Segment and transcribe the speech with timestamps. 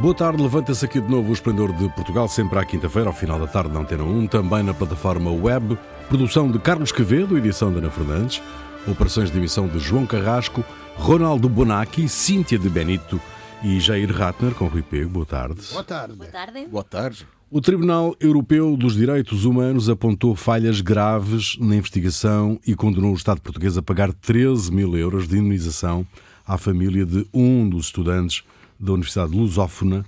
[0.00, 3.36] Boa tarde, levanta-se aqui de novo o Esplendor de Portugal, sempre à quinta-feira, ao final
[3.40, 5.76] da tarde na Antena 1, também na plataforma web,
[6.08, 8.40] produção de Carlos Quevedo, edição de Ana Fernandes,
[8.86, 10.64] operações de emissão de João Carrasco,
[10.94, 13.20] Ronaldo Bonacci, Cíntia de Benito
[13.60, 15.10] e Jair Ratner, com Rui Pego.
[15.10, 15.62] Boa tarde.
[15.72, 16.14] Boa tarde.
[16.14, 16.66] Boa tarde.
[16.68, 17.26] Boa tarde.
[17.50, 23.40] O Tribunal Europeu dos Direitos Humanos apontou falhas graves na investigação e condenou o Estado
[23.40, 26.06] português a pagar 13 mil euros de indemnização
[26.46, 28.44] à família de um dos estudantes
[28.78, 30.04] da Universidade Lusófona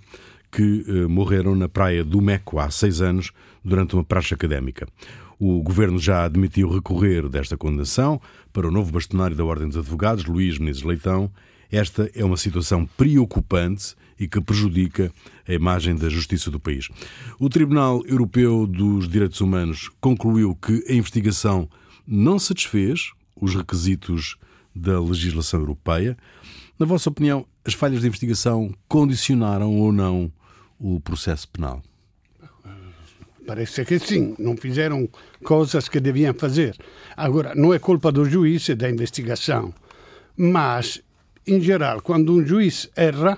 [0.50, 3.30] que eh, morreram na praia do Meco há seis anos
[3.64, 4.86] durante uma praxe académica.
[5.38, 8.20] O governo já admitiu recorrer desta condenação
[8.52, 11.30] para o novo bastonário da Ordem dos Advogados, Luís Menezes Leitão.
[11.70, 15.10] Esta é uma situação preocupante e que prejudica
[15.48, 16.88] a imagem da justiça do país.
[17.38, 21.68] O Tribunal Europeu dos Direitos Humanos concluiu que a investigação
[22.06, 24.36] não satisfez os requisitos
[24.74, 26.18] da legislação europeia.
[26.80, 30.32] Na vossa opinião, as falhas de investigação condicionaram ou não
[30.78, 31.82] o processo penal?
[33.46, 35.06] Parece que sim, não fizeram
[35.44, 36.74] coisas que deviam fazer.
[37.14, 39.74] Agora, não é culpa do juiz e da investigação,
[40.34, 41.02] mas,
[41.46, 43.36] em geral, quando um juiz erra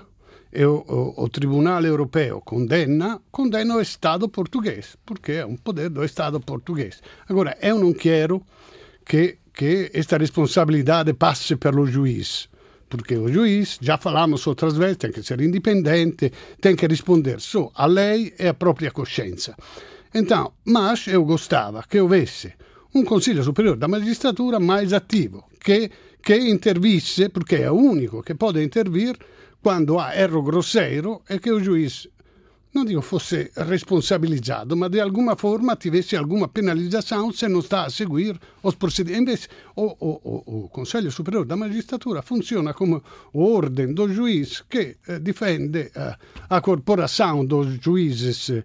[0.53, 5.89] e o, o, o Tribunal Europeu condena, condena o Estado português, porque é um poder
[5.89, 7.01] do Estado português.
[7.27, 8.41] Agora, eu não quero
[9.05, 12.47] que, que esta responsabilidade passe pelo juiz
[12.93, 17.71] porque o juiz, já falamos outras vezes, tem que ser independente, tem que responder só
[17.73, 19.55] a lei e à própria coscienza.
[20.13, 22.53] Então, mas eu gostava que houvesse
[22.93, 25.89] um Consiglio Superiore da Magistratura mais ativo, che,
[26.21, 29.17] che intervisse, perché è l'unico che può intervire
[29.59, 32.11] quando ha erro grosseiro e che il giudice
[32.73, 37.89] non dico fosse responsabilizzato, ma di alguna forma tivesse alguma penalizzazione se non sta a
[37.89, 39.39] seguire os procedimenti.
[39.75, 42.99] O, o, o, o Consiglio Superiore da Magistratura funziona come
[43.33, 48.49] ordem do juiz che eh, difende eh, a corporação dos juízes.
[48.49, 48.63] Eh,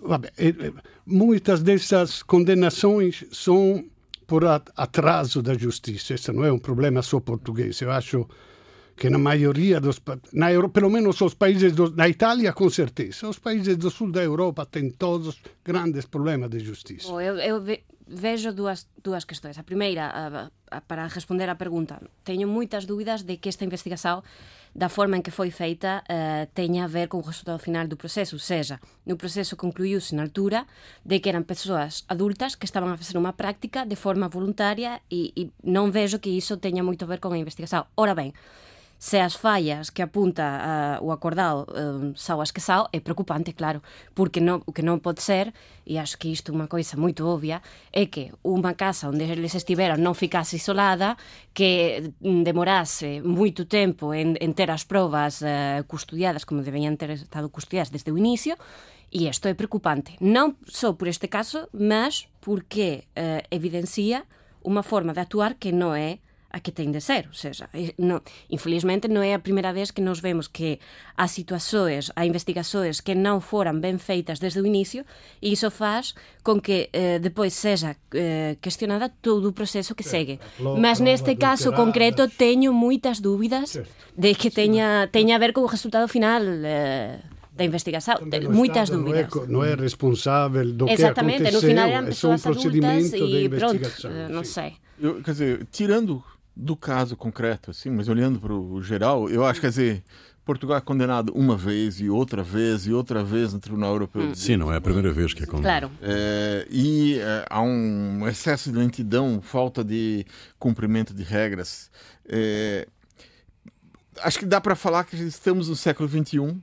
[0.00, 0.32] vabbè,
[1.04, 3.82] muitas dessas condenações são
[4.26, 6.14] por atraso da justiça.
[6.14, 7.80] Esse não é um problema só português.
[7.80, 8.28] Eu acho
[9.02, 9.98] que na maioria dos
[10.32, 13.26] na Euro, pelo menos os países do, na Itália com certeza.
[13.26, 17.08] Os países do sul da Europa têm todos grandes problemas de justiça.
[17.10, 19.58] Bom, eu, eu ve, vejo duas, duas questões.
[19.58, 24.22] A primeira, a, a, para responder à pergunta teño moitas dúbidas de que esta investigación
[24.70, 27.98] da forma en que foi feita uh, teña a ver con o resultado final do
[27.98, 30.70] proceso, ou seja, no proceso concluiuse na altura
[31.02, 35.34] de que eran persoas adultas que estaban a facer unha práctica de forma voluntaria e,
[35.34, 35.50] e
[35.90, 37.82] vejo que iso teña moito a ver con a investigación.
[37.98, 38.30] Ora ben,
[39.02, 43.00] se as fallas que apunta uh, o acordado eh, uh, sao as que sao, é
[43.00, 43.82] preocupante, claro,
[44.14, 45.50] porque non, o que non pode ser,
[45.82, 49.58] e acho que isto é unha coisa moito obvia, é que unha casa onde eles
[49.58, 51.18] estiveran non ficase isolada,
[51.50, 57.10] que demorase moito tempo en, en ter as probas eh, uh, custodiadas, como deberían ter
[57.10, 58.54] estado custodiadas desde o inicio,
[59.10, 60.14] e isto é preocupante.
[60.22, 64.30] Non só por este caso, mas porque uh, evidencia
[64.62, 68.20] unha forma de actuar que non é a que ten de ser, ou seja, no,
[68.52, 70.78] infelizmente non é a primeira vez que nos vemos que
[71.16, 75.08] as situações, a investigações que non foran ben feitas desde o inicio
[75.40, 76.12] e iso faz
[76.44, 80.36] con que eh, depois seja eh, questionada todo o proceso que segue.
[80.60, 83.80] Mas neste caso concreto teño moitas dúbidas
[84.12, 87.16] de que teña, teña a ver con o resultado final eh,
[87.56, 89.28] da investigación, de, moitas dúbidas.
[89.48, 93.08] Non é, é responsável do que Exatamente, aconteceu, no final eran é só um adultas
[93.08, 94.12] de e pronto, investigação.
[94.12, 94.70] eh, sei.
[95.00, 96.24] Eu, quer dizer, tirando
[96.54, 100.04] do caso concreto, assim, mas olhando para o geral, eu acho, quer dizer,
[100.44, 104.22] Portugal é condenado uma vez e outra vez e outra vez no Tribunal Europeu.
[104.22, 104.32] Hum.
[104.32, 105.88] de Sim, não é a primeira vez que é condenado.
[105.88, 105.92] Claro.
[106.02, 110.26] É, e é, há um excesso de lentidão, falta de
[110.58, 111.90] cumprimento de regras.
[112.28, 112.86] É,
[114.22, 116.60] acho que dá para falar que estamos no século XXI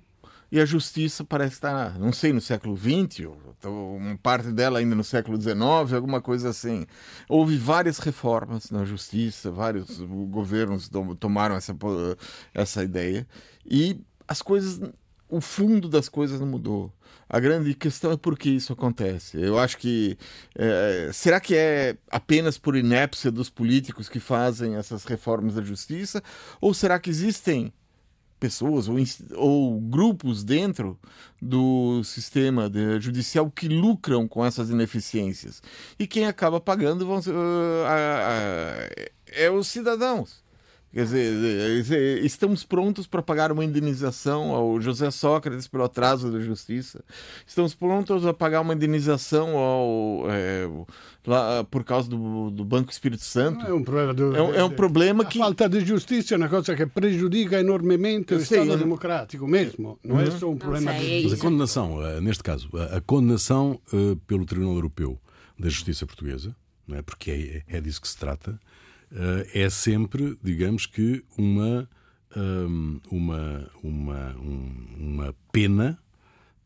[0.51, 3.27] e a justiça parece estar, não sei, no século XX,
[3.65, 6.85] ou uma parte dela ainda no século XIX, alguma coisa assim.
[7.27, 11.75] Houve várias reformas na justiça, vários governos tomaram essa,
[12.53, 13.27] essa ideia
[13.65, 14.79] e as coisas,
[15.27, 16.93] o fundo das coisas não mudou.
[17.27, 19.39] A grande questão é por que isso acontece.
[19.39, 20.17] Eu acho que.
[20.55, 26.23] É, será que é apenas por inépcia dos políticos que fazem essas reformas da justiça?
[26.59, 27.71] Ou será que existem
[28.39, 28.95] pessoas ou,
[29.35, 30.97] ou, grupos dentro
[31.41, 35.61] do sistema judicial que lucram com essas ineficiências.
[35.97, 40.43] E quem acaba pagando vão uh, uh, uh, é os cidadãos.
[40.91, 47.03] Quer dizer, estamos prontos para pagar uma indenização ao José Sócrates pelo atraso da justiça.
[47.45, 50.67] Estamos prontos a pagar uma indenização ao, é,
[51.27, 53.67] lá, por causa do, do, Banco Espírito Santo.
[53.67, 55.37] É um problema, do, é, é um problema a que.
[55.37, 59.99] A falta de justiça é uma coisa que prejudica enormemente o Estado democrático mesmo.
[60.03, 60.27] Não é uhum.
[60.27, 63.79] é só um problema sei, de Mas a condenação, eh, neste caso, a condenação
[64.25, 65.19] pelo Tribunal Europeu
[65.57, 66.55] da Justiça Portuguesa,
[66.87, 67.03] não é?
[67.03, 68.59] porque é, é disso que se trata
[69.53, 71.89] é sempre, digamos que, uma,
[72.35, 75.97] um, uma, uma, um, uma pena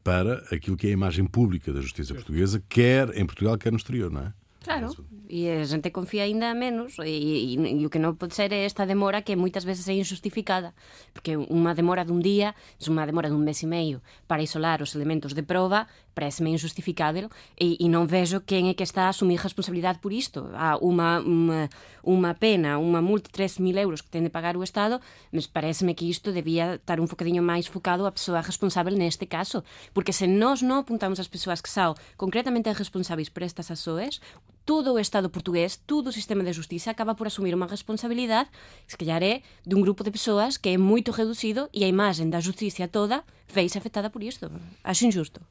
[0.03, 3.77] para aquilo que é a imagem pública da justiça portuguesa, quer em Portugal, quer no
[3.77, 4.33] exterior, não é?
[4.63, 4.95] Claro,
[5.29, 6.99] e a xente confía aínda menos.
[6.99, 9.95] E, e, e o que non pode ser é esta demora que moitas veces é
[9.95, 10.75] injustificada.
[11.15, 14.03] Porque unha demora dun día unha demora dun mes e meio.
[14.27, 18.85] Para isolar os elementos de prova parece-me injustificável e, e non vejo quen é que
[18.85, 20.51] está a asumir responsabilidade por isto.
[20.53, 21.71] Há unha, unha,
[22.05, 25.01] unha pena unha multa de 3.000 euros que ten de pagar o Estado
[25.33, 29.63] mas parece-me que isto debía estar un focadinho máis focado a persoa responsável neste caso.
[29.95, 34.21] Porque se nós non apuntamos as persoas que são concretamente responsáveis por estas asoes
[34.65, 38.49] todo o Estado portugués, todo o sistema de justiça acaba por asumir unha responsabilidade,
[38.87, 42.39] se calhar é dun grupo de persoas que é moito reducido e a imagen da
[42.39, 44.49] justiça toda veis afectada por isto.
[44.83, 45.41] Acho injusto.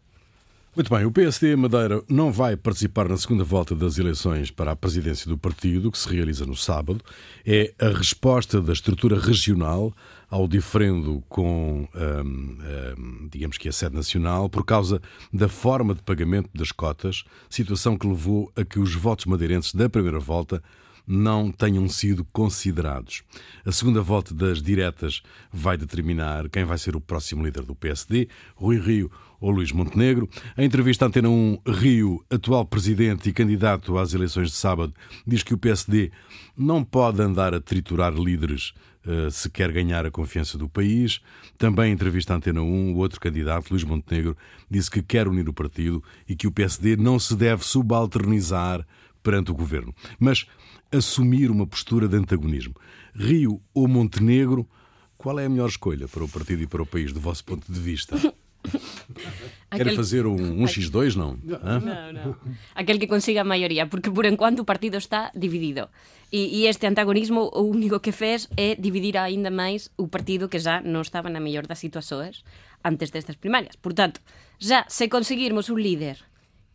[0.75, 4.77] Muito bem, o PSD Madeira não vai participar na segunda volta das eleições para a
[4.77, 6.99] presidência do partido, que se realiza no sábado.
[7.45, 9.93] É a resposta da estrutura regional
[10.33, 12.59] ao diferendo com, hum,
[12.97, 14.99] hum, digamos que a sede nacional, por causa
[15.31, 19.91] da forma de pagamento das cotas, situação que levou a que os votos madeirenses da
[19.91, 20.63] primeira volta
[21.07, 23.23] não tenham sido considerados.
[23.63, 28.27] A segunda volta das diretas vai determinar quem vai ser o próximo líder do PSD.
[28.55, 30.31] Rui Rio ou Luís Montenegro.
[30.57, 34.95] A entrevista Antena 1 Rio, atual presidente e candidato às eleições de sábado,
[35.27, 36.11] diz que o PSD
[36.57, 38.73] não pode andar a triturar líderes
[39.07, 41.21] uh, se quer ganhar a confiança do país.
[41.59, 44.37] Também a entrevista Antena 1, o outro candidato, Luís Montenegro,
[44.71, 48.87] disse que quer unir o partido e que o PSD não se deve subalternizar
[49.23, 50.47] perante o governo, mas
[50.91, 52.75] assumir uma postura de antagonismo.
[53.15, 54.69] Rio ou Montenegro,
[55.17, 57.73] qual é a melhor escolha para o partido e para o país, do vosso ponto
[57.73, 58.17] de vista?
[59.71, 59.89] Aquel...
[59.89, 61.39] Quer fazer um, um X2, não?
[61.43, 62.37] Não, não.
[62.75, 65.89] Aquel que consiga a maioría, porque por enquanto o partido está dividido.
[66.31, 70.59] E, e este antagonismo o único que fez é dividir aínda máis o partido que
[70.59, 72.45] já non estaba na mellor das situações
[72.85, 73.77] antes destas primarias.
[73.77, 74.21] Por tanto,
[74.61, 76.25] já se conseguirmos un líder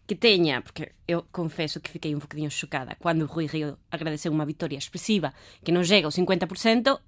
[0.08, 4.32] que teña, porque eu confeso que fiquei un bocadinho chocada cando o Rui Río agradeceu
[4.32, 7.02] unha victoria expresiva que non chega ao 50%,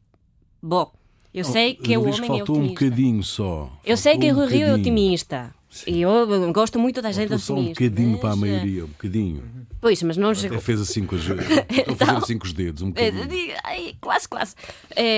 [0.59, 0.91] bo,
[1.33, 2.53] Eu sei que o homem é otimista.
[2.53, 3.71] um bocadinho só.
[3.85, 5.53] Eu sei que um o Rio é otimista.
[5.69, 5.91] Sim.
[5.91, 7.53] E eu gosto muito da gente otimista.
[7.53, 8.21] Só um bocadinho mas...
[8.21, 9.43] para a maioria, um bocadinho.
[9.79, 10.59] Pois, mas não chegou.
[10.59, 13.53] Fez assim com os a fazer assim com os dedos, um bocadinho.
[13.63, 14.55] Ai, quase, quase.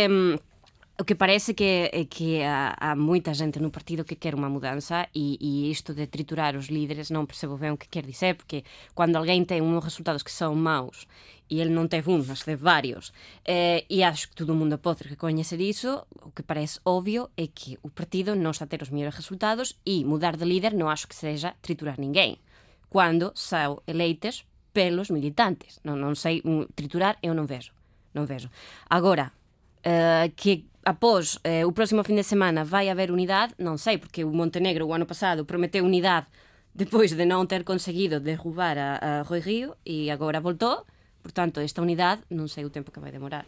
[0.10, 0.38] Um,
[1.00, 4.48] o que parece que é que há, há, muita gente no partido que quer uma
[4.48, 8.36] mudança e, e, isto de triturar os líderes não percebo bem o que quer dizer,
[8.36, 8.64] porque
[8.94, 11.08] quando alguém tem uns resultados que são maus
[11.52, 13.12] e ele não teve um, mas teve vários,
[13.46, 17.78] eh, e acho que todo mundo pode reconhecer isso, o que parece óbvio é que
[17.84, 21.08] o partido não está a ter os melhores resultados e mudar de líder não acho
[21.10, 22.38] que seja triturar ninguém,
[22.90, 25.80] quando são eleitos pelos militantes.
[25.84, 26.42] Não, não sei,
[26.74, 27.74] triturar eu não vejo.
[28.14, 28.50] Não vejo.
[28.90, 29.32] Agora,
[29.80, 34.24] uh, que após uh, o próximo fim de semana vai haver unidade, não sei, porque
[34.24, 36.28] o Montenegro o ano passado prometeu unidade
[36.74, 40.86] depois de não ter conseguido derrubar a, a Rui Rio e agora voltou.
[41.22, 43.46] Portanto, esta unidade non sei o tempo que vai demorar.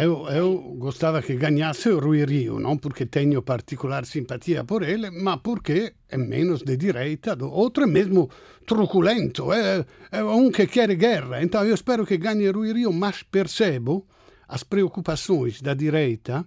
[0.00, 5.10] Eu, eu gostava que ganhasse o Rui Rio, não porque tenho particular simpatia por ele,
[5.10, 8.30] mas porque é menos de direita, outro é mesmo
[8.64, 11.42] truculento, é, é um que quer guerra.
[11.42, 14.06] Então eu espero que ganhe Rui Rio, mas percebo
[14.48, 16.46] as preocupações da direita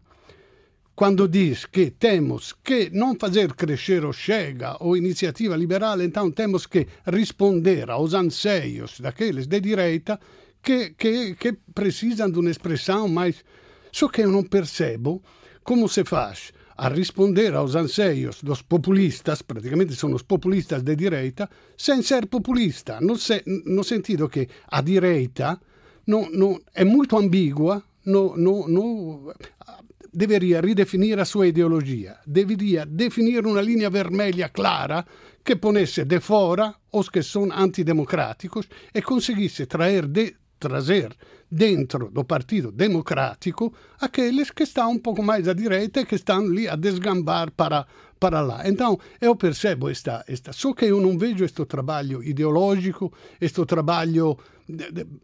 [0.95, 6.65] quando diz que temos que não fazer crescer o Chega ou Iniciativa Liberal, então temos
[6.65, 10.17] que responder aos anseios daqueles de direita
[10.63, 13.43] que, que, que precisam de uma expressão mais.
[13.91, 15.21] Só que eu não percebo
[15.63, 21.49] como se faz a responder aos anseios dos populistas, praticamente são os populistas de direita,
[21.77, 25.59] sem ser populista, no, se, no sentido que a direita
[26.05, 29.33] não, não, é muito ambígua no, no, no,
[30.15, 35.05] deveria ridefinire a sua ideologia, deveria definire una linea vermelha clara
[35.43, 41.13] que ponesse de fora os que são antidemocráticos e conseguisse trazer de trazer
[41.51, 46.39] dentro do Partido Democrático aqueles que estão um pouco mais à direita e que estão
[46.39, 47.85] ali a desgambar para,
[48.17, 48.67] para lá.
[48.67, 50.53] Então, eu percebo esta, esta.
[50.53, 54.37] Só que eu não vejo este trabalho ideológico, este trabalho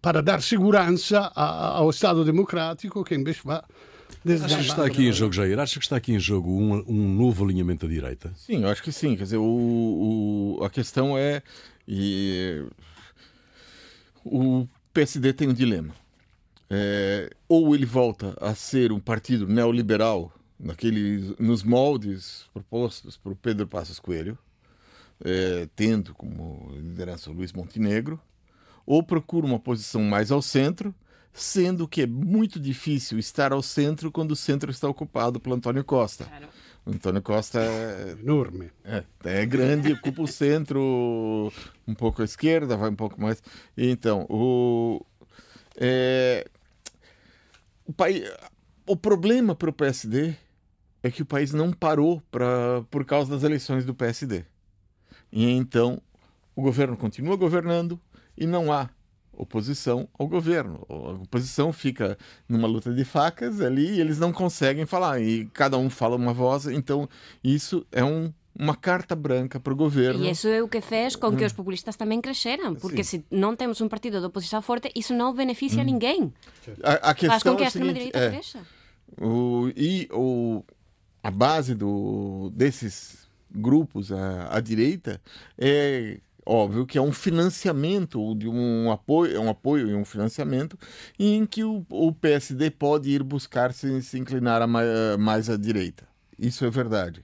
[0.02, 3.62] para dar segurança ao Estado Democrático, que invece vai.
[4.24, 5.58] Acha que está aqui em jogo, Jair?
[5.58, 8.32] Acha que está aqui em jogo um, um novo alinhamento da direita?
[8.36, 9.16] Sim, eu acho que sim.
[9.16, 11.42] Quer dizer, o, o a questão é.
[11.88, 12.64] E,
[14.24, 15.94] o PSD tem um dilema.
[16.70, 23.68] É, ou ele volta a ser um partido neoliberal naqueles, nos moldes propostos por Pedro
[23.68, 24.38] Passos Coelho,
[25.24, 28.20] é, tendo como liderança o Luiz Montenegro,
[28.86, 30.94] ou procura uma posição mais ao centro,
[31.34, 35.84] sendo que é muito difícil estar ao centro quando o centro está ocupado pelo Antônio
[35.84, 36.26] Costa.
[36.26, 36.48] Claro.
[36.86, 38.72] O Antônio Costa é enorme.
[38.84, 41.52] É, é grande, ocupa o centro,
[41.88, 43.42] um pouco à esquerda, vai um pouco mais.
[43.78, 45.06] Então, o,
[45.78, 46.48] é,
[47.86, 48.24] o, país,
[48.88, 50.36] o problema para o PSD
[51.04, 54.44] é que o país não parou pra, por causa das eleições do PSD.
[55.32, 56.02] E então
[56.56, 58.00] o governo continua governando
[58.38, 58.90] e não há
[59.42, 60.86] oposição ao governo.
[60.88, 62.18] A oposição fica
[62.48, 65.20] numa luta de facas ali e eles não conseguem falar.
[65.20, 66.68] E cada um fala uma voz.
[66.68, 67.10] Então
[67.44, 70.26] isso é um uma carta branca para o governo.
[70.26, 71.48] E isso é o que fez com que hum.
[71.48, 73.20] os populistas também cresceram, porque Sim.
[73.20, 75.86] se não temos um partido de oposição forte, isso não beneficia hum.
[75.86, 76.34] ninguém.
[76.84, 78.60] A, a questão Faz com que é a extrema-direita é, cresça.
[79.18, 80.64] O, e o,
[81.24, 85.22] a base do, desses grupos à, à direita
[85.58, 90.78] é óbvio que é um financiamento de um apoio, é um apoio e um financiamento
[91.18, 94.88] em que o, o PSD pode ir buscar se, se inclinar mais,
[95.20, 96.08] mais à direita.
[96.38, 97.24] Isso é verdade.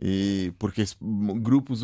[0.00, 0.84] E porque
[1.40, 1.82] grupos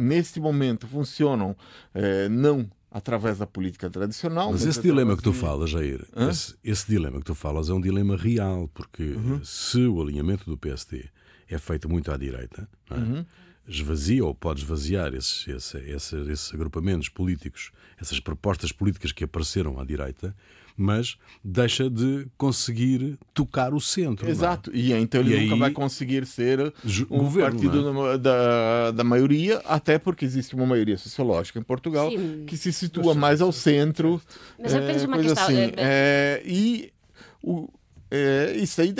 [0.00, 1.54] neste momento funcionam
[1.92, 4.52] é, não através da política tradicional.
[4.52, 7.74] Mas, mas esse dilema que tu falas, Jair, esse, esse, dilema que tu falas é
[7.74, 9.44] um dilema real, porque uhum.
[9.44, 11.04] se o alinhamento do PSD
[11.48, 12.94] é feito muito à direita, é?
[12.94, 13.26] uhum
[13.66, 19.80] esvazia ou pode esvaziar esses, esses, esses, esses, agrupamentos políticos, essas propostas políticas que apareceram
[19.80, 20.34] à direita,
[20.76, 24.26] mas deixa de conseguir tocar o centro.
[24.26, 24.30] É?
[24.30, 24.76] Exato, é?
[24.76, 26.72] e então ele e nunca aí, vai conseguir ser
[27.10, 28.18] um governo, partido é?
[28.18, 32.44] da, da maioria, até porque existe uma maioria sociológica em Portugal Sim.
[32.46, 34.20] que se situa mais ao centro.
[34.60, 35.44] Mas eu penso é, uma questão.
[35.44, 36.92] Assim, é, e
[37.40, 37.68] o
[38.10, 38.94] é, isso aí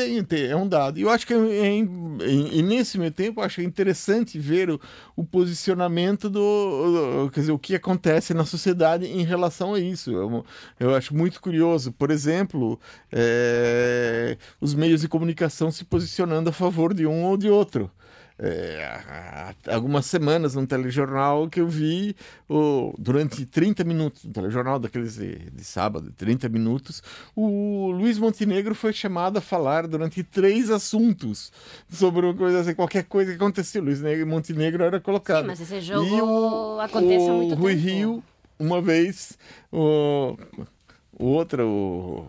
[0.49, 0.99] é um dado.
[0.99, 4.81] E eu acho que, é, nesse meio tempo, eu acho interessante ver o,
[5.15, 10.11] o posicionamento do, do, Quer dizer, o que acontece na sociedade em relação a isso.
[10.11, 10.45] Eu,
[10.81, 11.93] eu acho muito curioso.
[11.93, 12.79] Por exemplo,
[13.13, 17.91] é, os meios de comunicação se posicionando a favor de um ou de outro
[18.37, 22.17] é, há algumas semanas num telejornal que eu vi
[22.49, 27.01] o, durante 30 minutos, um telejornal daqueles de, de, sábado, 30 minutos,
[27.37, 31.53] o Luiz Montenegro foi chamado a falar durante três assuntos
[31.89, 33.83] sobre uma coisa assim, qualquer coisa que aconteceu.
[33.83, 35.43] Luiz Montenegro era colocado.
[35.43, 37.87] Sim, mas esse jogo e o, acontece há muito Rui tempo.
[37.87, 38.25] Rio,
[38.59, 39.39] uma vez,
[39.71, 40.37] o,
[41.17, 42.27] o outro, o,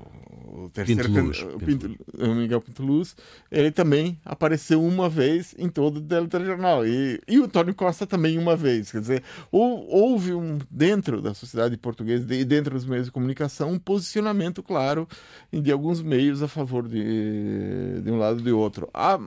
[0.48, 3.16] o terceiro Pinto Luz, o, Pinto, o Miguel Pinto Luz,
[3.52, 6.86] ele também apareceu uma vez em todo o telejornal.
[6.86, 8.92] E, e o Tony Costa também uma vez.
[8.92, 13.72] Quer dizer, ou, houve um, dentro da sociedade portuguesa e dentro dos meios de comunicação
[13.72, 15.08] um posicionamento claro
[15.52, 18.90] de alguns meios a favor de, de um lado e de outro.
[18.94, 19.20] Há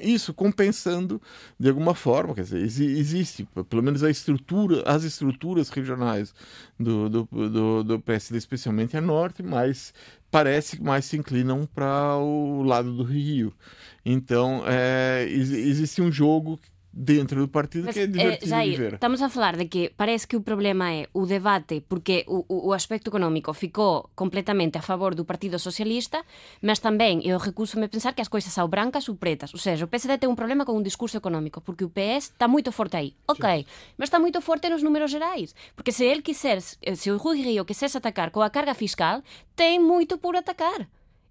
[0.00, 1.20] isso compensando
[1.58, 6.34] de alguma forma, quer dizer, existe pelo menos a estrutura, as estruturas regionais
[6.78, 9.92] do, do, do, do PSD, especialmente a norte, mas
[10.30, 13.52] parece que mais se inclinam para o lado do Rio.
[14.04, 16.58] Então, é, existe um jogo
[16.92, 18.94] dentro do partido Mas, que é divertido eh, Jair, de ver.
[18.94, 22.72] Estamos a falar de que parece que o problema é o debate porque o, o
[22.72, 26.24] aspecto económico ficou completamente a favor do Partido Socialista,
[26.62, 29.52] mas tamén eu recuso me pensar que as coisas são brancas ou pretas.
[29.52, 32.48] Ou seja, o PSD ten un problema con un discurso económico porque o PS está
[32.48, 33.14] moito forte aí.
[33.28, 33.66] Ok, sí.
[34.00, 35.54] mas está moito forte nos números gerais.
[35.76, 39.22] Porque se el quiser, se o Rui Río quisesse atacar coa carga fiscal,
[39.54, 40.88] ten moito por atacar.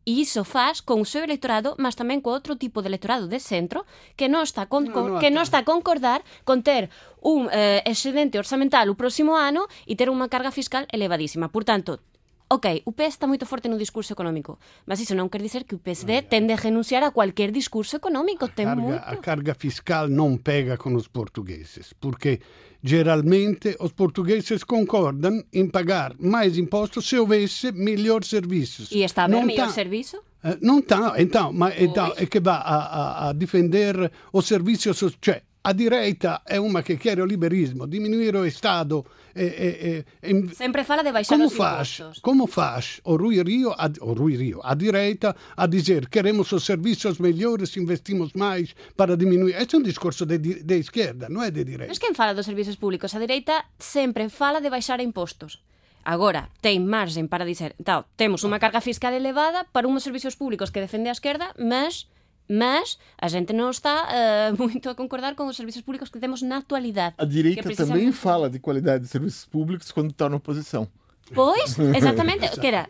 [0.08, 3.44] E iso faz con o seu electorado, mas tamén co outro tipo de electorado de
[3.44, 3.84] centro
[4.16, 6.88] que non está con, no, no, que non está a concordar con ter
[7.20, 11.52] un eh, excedente orzamental o próximo ano e ter unha carga fiscal elevadísima.
[11.52, 12.00] Por tanto,
[12.48, 14.56] Ok, o PS está moito forte no discurso económico,
[14.88, 18.48] mas iso non quer dizer que o PSD tende a renunciar a cualquier discurso económico.
[18.48, 22.40] A carga, a carga fiscal non pega con os portugueses, porque
[22.84, 28.92] geralmente os portugueses concordam em pagar mais impostos se houvesse melhor serviços.
[28.92, 30.18] E está a haver melhor tá, serviço?
[30.44, 34.94] Eh, não está, então, mas então, é que vai a, a, a defender o serviço,
[34.94, 39.06] cioè a direita é uma que quer o liberismo, diminuir o Estado.
[39.36, 42.20] E, e, e, Sempre fala de baixar como os faz, impostos.
[42.22, 46.64] como faz o Rui Rio, a, o Rui Rio, a direita, a dizer queremos os
[46.64, 49.56] serviços melhores, investimos mais para diminuir.
[49.56, 51.92] Esse é um discurso de, de esquerda, não é de direita.
[51.92, 53.14] Mas quen fala dos servizos públicos?
[53.14, 55.62] A direita sempre fala de baixar impostos.
[56.08, 60.72] Agora, ten margen para dizer, tal, temos unha carga fiscal elevada para uns servicios públicos
[60.72, 62.08] que defende a esquerda, mas
[62.50, 66.42] mas a gente non está eh, moito a concordar con os servicios públicos que temos
[66.42, 67.16] na actualidade.
[67.20, 70.88] A direita Que também fala de qualidade de serviços públicos quando está na oposição.
[71.34, 72.88] Pois, exactamente, que era,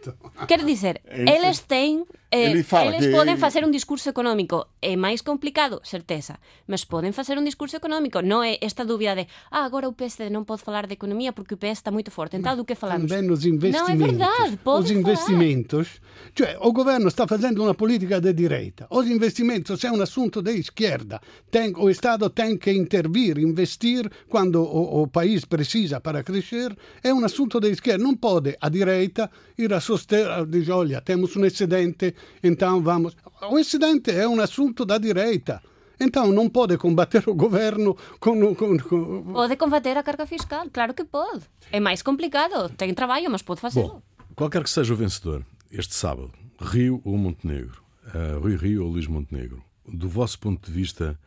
[0.47, 4.67] quer dizer, É eles ten eh, Ele fala eles que- poden facer un discurso económico
[4.83, 9.27] é máis complicado, certeza mas poden facer un discurso económico non é esta dúbida de,
[9.51, 12.35] ah, agora o PSD non pode falar de economía porque o PS está moito forte
[12.35, 13.07] então do que falamos?
[13.07, 14.03] Também os Non é investimentos.
[14.03, 15.87] verdade, podem os investimentos,
[16.35, 18.87] cioè o governo sta facendo una politica di direita.
[18.91, 21.21] Os investimentos é um assunto de esquerda.
[21.49, 26.75] Tem, o Estado tem que intervir, investir quando o, o país precisa para crescer.
[27.03, 28.03] É um assunto de esquerda.
[28.03, 33.15] Não pode a direita ir a soster, dizer, olha, temos um excedente, então vamos.
[33.49, 35.61] O excedente é um assunto da direita.
[35.99, 40.93] Então não pode combater o governo com, com, com Pode combater a carga fiscal, claro
[40.93, 41.43] que pode.
[41.71, 43.61] É máis complicado, ten traballo, mas pode.
[43.73, 44.01] Bom,
[44.35, 47.81] qualquer que seja o vencedor, este sábado, Rio ou Montenegro,
[48.13, 51.19] uh, Rui Rio ou Luís Montenegro, do vosso ponto de vista,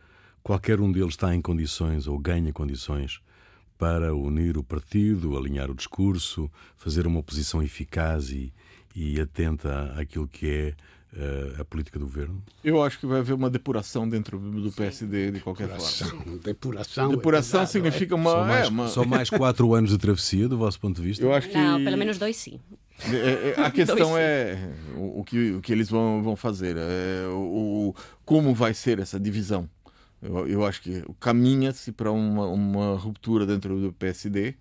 [0.42, 3.20] qualquer um deles está em condições ou ganha condições
[3.76, 8.52] para unir o partido, alinhar o discurso, fazer uma oposição eficaz e,
[8.94, 10.74] e atenta àquilo que é
[11.16, 12.42] uh, a política do governo?
[12.64, 16.38] Eu acho que vai haver uma depuração dentro do PSD de qualquer forma.
[16.42, 17.10] depuração.
[17.10, 17.66] Depuração é pesado, é.
[17.66, 18.30] significa uma.
[18.30, 21.24] Só mais, é, uma- só mais quatro anos de travessia, do vosso ponto de vista?
[21.24, 21.56] eu acho que.
[21.56, 22.60] Não, pelo menos dois sim.
[23.12, 24.58] É, é, a questão é
[24.96, 27.94] o, que, o que eles vão, vão fazer, é, o, o-
[28.24, 29.68] como vai ser essa divisão.
[30.22, 34.54] Eu, eu acho que caminha-se para uma, uma ruptura dentro do PSD.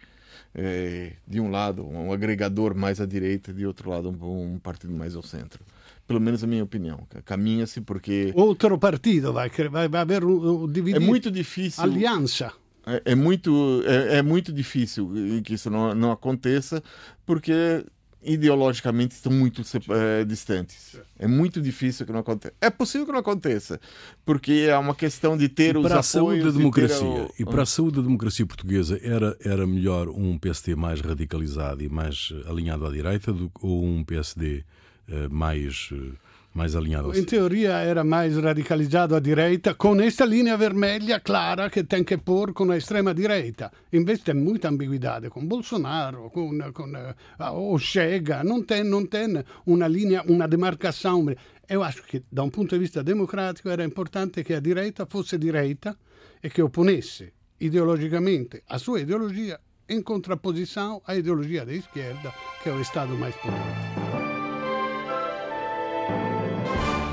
[0.54, 4.94] É, de um lado, um agregador mais à direita, de outro lado, um, um partido
[4.94, 5.64] mais ao centro.
[6.08, 7.08] Pelo menos a minha opinião.
[7.24, 11.00] Caminha-se porque Outro partido vai, vai, vai haver um, um é dividir.
[11.00, 11.84] muito difícil.
[11.84, 12.52] aliança.
[12.86, 15.12] É, é muito, é, é muito difícil
[15.44, 16.82] que isso não, não aconteça,
[17.26, 17.86] porque
[18.22, 20.98] ideologicamente estão muito eh, distantes.
[21.18, 22.54] É muito difícil que não aconteça.
[22.60, 23.80] É possível que não aconteça,
[24.26, 27.08] porque é uma questão de ter os para a apoios saúde da e ter democracia
[27.08, 31.82] o- e para a saúde da democracia portuguesa era era melhor um PSD mais radicalizado
[31.84, 34.64] e mais alinhado à direita do ou um PSD
[35.08, 36.12] eh, mais eh,
[36.54, 42.04] mais alinhado teoria era mais radicalizado à direita, com esta linha vermelha clara que tem
[42.04, 43.72] que pôr com a extrema direita.
[43.94, 47.16] Invece tem muita ambiguidade com Bolsonaro, com, com eh,
[47.52, 51.26] o Chega, não tem, não tem uma linha, uma demarcação.
[51.68, 55.38] Eu acho que, da um ponto de vista democrático, era importante que a direita fosse
[55.38, 55.96] direita
[56.44, 62.34] e que opponesse ideologicamente a sua ideologia em contraposição à ideologia da esquerda,
[62.64, 64.09] que é o Estado mais potente.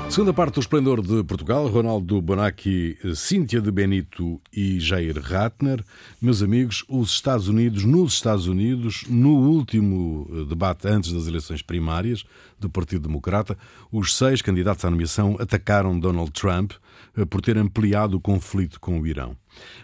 [0.09, 5.83] Segunda parte do Esplendor de Portugal, Ronaldo Bonacci, Cíntia de Benito e Jair Ratner.
[6.19, 11.61] Meus amigos, os Estados Unidos, nos Estados Unidos, no último eh, debate antes das eleições
[11.61, 12.23] primárias
[12.57, 13.57] do Partido Democrata,
[13.91, 16.71] os seis candidatos à nomeação atacaram Donald Trump
[17.15, 19.35] eh, por ter ampliado o conflito com o Irão.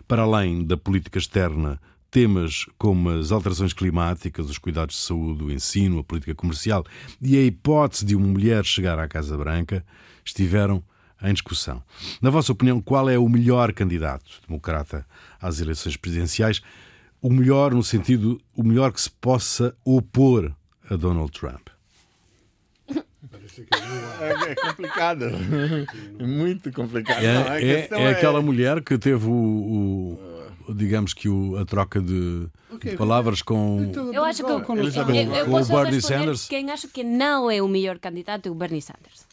[0.08, 1.80] Para além da política externa,
[2.14, 6.86] Temas como as alterações climáticas, os cuidados de saúde, o ensino, a política comercial
[7.20, 9.84] e a hipótese de uma mulher chegar à Casa Branca
[10.26, 10.84] estiveram
[11.22, 11.82] em discussão.
[12.22, 15.06] Na vossa opinião, qual é o melhor candidato democrata
[15.42, 16.62] às eleições presidenciais?
[17.22, 20.52] O melhor no sentido, o melhor que se possa opor
[20.90, 21.70] a Donald Trump.
[24.20, 25.26] É, é complicado.
[26.20, 27.24] É muito complicado.
[27.24, 29.32] É, é- é aquela mulher que teve o,
[30.68, 32.48] o- digamos que o, a troca de,
[32.82, 34.84] de palavras com Eu acho que eu, Com- eu,
[35.36, 36.48] eu, posso Bernie Sanders.
[36.48, 39.26] Quem acho que não é o melhor candidato é o Bernie Sanders.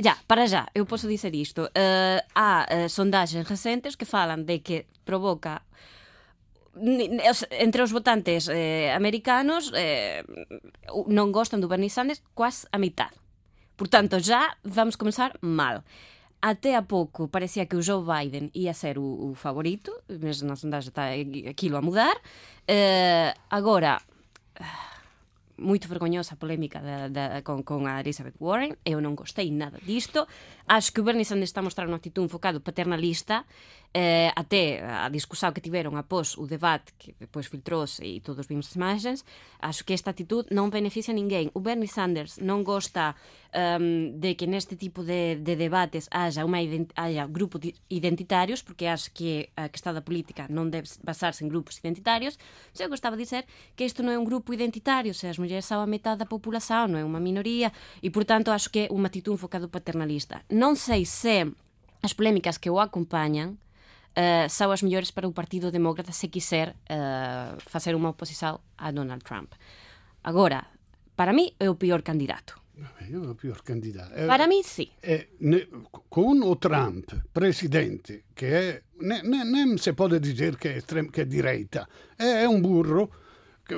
[0.00, 1.68] Já, para já, eu posso dizer isto.
[1.74, 5.62] Eh, há sondagens recentes que falan de que provoca
[7.50, 10.24] entre os votantes eh, americanos eh,
[11.08, 13.12] non gostan do Bernie Sanders quase a mitad.
[13.76, 15.84] Portanto, já vamos comenzar mal.
[16.40, 20.56] Até a pouco parecía que o Joe Biden ia ser o, o favorito, mas na
[20.56, 21.12] sondagem está
[21.48, 22.16] aquilo a mudar.
[22.66, 24.00] Eh, agora,
[25.62, 30.26] moi vergoñosa polémica da, da, con, con a Elizabeth Warren, eu non gostei nada disto,
[30.72, 33.44] acho que o Bernie Sanders está a mostrar unha actitud un focado paternalista
[33.92, 38.72] eh, até a discusión que tiveron após o debate que depois filtrouse e todos vimos
[38.72, 39.18] as imagens
[39.60, 41.52] acho que esta actitud non beneficia a ninguén.
[41.52, 43.12] O Bernie Sanders non gosta
[43.52, 46.56] um, de que neste tipo de, de debates haja, uma
[46.96, 47.60] haja grupos
[47.92, 52.40] identitarios porque acho que a questão da política non deve basarse en grupos identitarios
[52.72, 53.44] mas eu gostaba de dizer
[53.76, 56.88] que isto non é un grupo identitario se as mulleres são a metade da população
[56.88, 57.68] non é unha minoría
[58.00, 60.40] e portanto acho que é unha actitud un focado paternalista.
[60.62, 61.42] Non sei se
[62.06, 63.58] as polémicas que o acompañan
[64.14, 68.94] uh, são as melhores para o Partido Demócrata se quiser uh, fazer uma oposição a
[68.94, 69.58] Donald Trump.
[70.22, 70.62] Agora,
[71.18, 72.62] para mim é o pior candidato.
[72.78, 74.14] É o pior candidato.
[74.14, 74.88] É, para mim, sim.
[75.02, 75.66] É, ne,
[76.08, 81.10] com o Trump, presidente, que é, ne, ne, nem se pode dizer que é, extrem,
[81.10, 83.10] que é direita, é, é um burro,
[83.66, 83.74] que,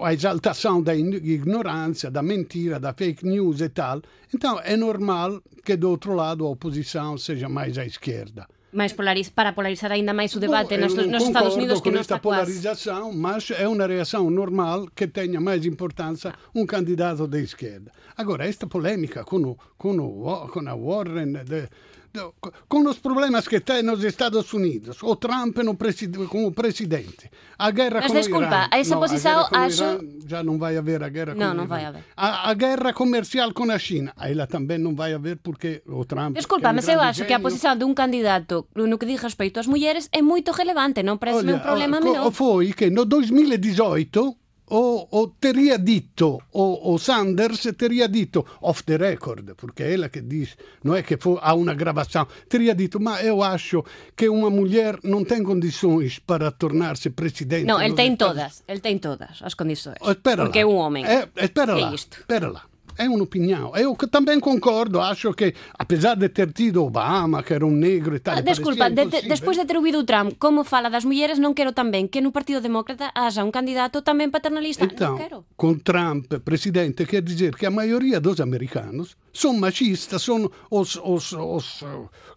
[0.00, 4.02] a exaltação da ignorância, da mentira, da fake news e tal.
[4.34, 8.46] Então, é normal que do outro lado a oposição seja mais à esquerda.
[8.70, 12.00] Mais polariz, para polarizar ainda máis o debate Bom, nos, nos Estados Unidos que non
[12.00, 17.90] está polarização, mas é uma reação normal que tenha mais importância um candidato de esquerda.
[18.14, 21.66] Agora, esta polêmica com, o, com, o, com a Warren de,
[22.68, 27.70] com os problemas que tem nos Estados Unidos, o Trump no presid como presidente, a
[27.70, 28.68] guerra Mas com desculpa, Irã.
[28.70, 29.84] a essa não, posição a acho...
[29.84, 32.04] Irã, já não vai haver a guerra com não, o não vai haver.
[32.16, 36.34] A, a, guerra comercial com a China, ela também não vai haver porque o Trump...
[36.36, 39.20] Desculpa, é um mas eu acho que a posição de um candidato no que diz
[39.20, 42.30] respeito às mulheres é muito relevante, não parece um problema menor.
[42.30, 44.36] Foi que no 2018
[44.70, 50.08] o, o teria dito, o, o, Sanders teria dito off the record, porque é ela
[50.08, 53.84] que diz, não é que for, há uma gravação, teria dito, mas eu acho
[54.16, 57.64] que uma mulher não tem condições para tornar-se presidente.
[57.64, 59.96] Não, ele tem todas, ele tem todas as condições.
[60.02, 60.62] Espera porque lá.
[60.62, 61.04] é um homem.
[61.04, 62.18] É, espera que lá, é isto?
[62.18, 62.64] espera lá.
[62.98, 63.72] É un'opinião.
[63.76, 68.18] Eu também concordo, acho que, apesar de ter tido Obama, que era um negro e
[68.18, 68.36] tal...
[68.36, 71.54] Ah, desculpa, de, de, despois de ter ouvido o Trump, como fala das mulheres, non
[71.54, 74.82] quero tamén que no Partido Demócrata haja un candidato tamén paternalista.
[74.84, 75.38] Então, non quero.
[75.54, 81.32] com Trump presidente, quer dizer que a maioria dos americanos são machistas, são os, os,
[81.32, 81.84] os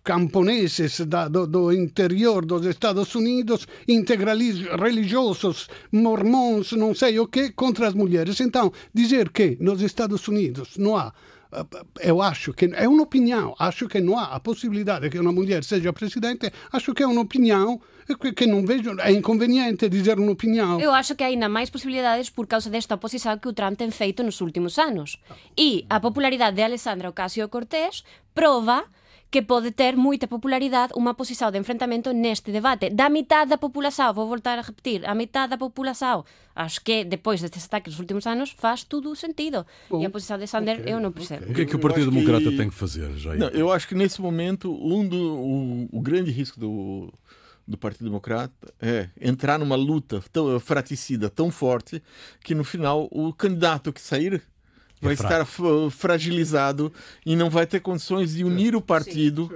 [0.04, 7.52] camponeses da, do, do interior dos Estados Unidos, integralistas religiosos, mormons, não sei o que,
[7.52, 8.40] contra as mulheres.
[8.40, 11.14] Então, dizer que nos Estados Unidos não há
[12.00, 15.66] eu acho que é uma opinião, acho que não há a possibilidade que uma mulher
[15.66, 17.82] seja presidente, acho que é uma opinião
[18.36, 20.80] que não vejo, é inconveniente dizer uma opinião.
[20.80, 24.24] Eu acho que ainda máis posibilidades por causa desta oposição que o Trump tem feito
[24.24, 25.18] nos últimos anos.
[25.58, 28.86] E a popularidade de Alessandra Ocasio-Cortez prova
[29.32, 32.92] que pode ter moita popularidade unha posición de enfrentamento neste debate.
[32.92, 36.28] Da mitad da população, vou voltar a repetir, a mitad da população.
[36.54, 39.66] Acho que depois destes ataques nos últimos anos faz tudo o sentido.
[39.90, 41.48] Bom, e a posição de Sander okay, eu não percebo.
[41.48, 41.52] Okay.
[41.52, 42.58] O que é que o Partido Democrata que...
[42.58, 43.40] tem que fazer, Jair?
[43.40, 47.08] Não, eu acho que nesse momento um do, o, o grande risco do,
[47.66, 52.04] do Partido Democrata é entrar numa luta tão fraticida, tão forte,
[52.44, 54.44] que no final o candidato que sair
[55.02, 55.46] vai estar
[55.90, 56.94] fragilizado
[57.26, 59.52] e não vai ter condições de unir o partido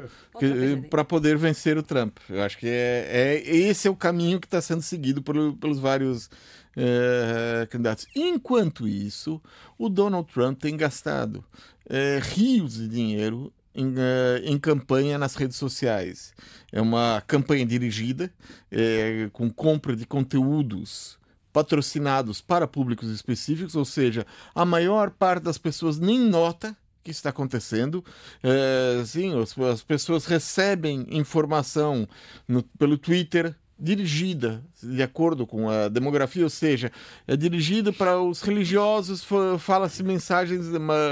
[0.89, 2.17] para poder vencer o Trump.
[2.29, 5.79] Eu acho que é, é esse é o caminho que está sendo seguido por, pelos
[5.79, 6.29] vários
[6.75, 8.07] é, candidatos.
[8.15, 9.41] Enquanto isso,
[9.77, 11.43] o Donald Trump tem gastado
[11.87, 16.33] é, rios de dinheiro em, uh, em, campanha nas redes sociais.
[16.71, 18.31] É uma campanha dirigida,
[18.71, 21.19] é, com compra de conteúdos
[21.55, 27.29] patrocinados para públicos específicos, ou seja, a maior parte das pessoas nem nota que está
[27.29, 28.03] acontecendo.
[28.43, 32.05] É, sim, as, as, pessoas recebem informação
[32.45, 36.91] no, pelo Twitter dirigida de acordo com a demografia, ou seja,
[37.25, 39.25] é dirigida para os religiosos,
[39.57, 40.65] fala-se mensagens